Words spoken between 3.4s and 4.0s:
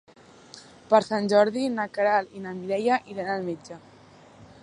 metge.